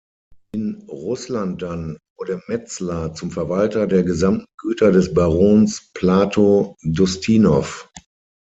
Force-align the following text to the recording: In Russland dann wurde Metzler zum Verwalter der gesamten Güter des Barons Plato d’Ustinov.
In 0.53 0.81
Russland 0.89 1.61
dann 1.61 1.99
wurde 2.17 2.41
Metzler 2.47 3.13
zum 3.13 3.29
Verwalter 3.29 3.85
der 3.85 4.01
gesamten 4.01 4.47
Güter 4.57 4.91
des 4.91 5.13
Barons 5.13 5.91
Plato 5.93 6.75
d’Ustinov. 6.81 7.87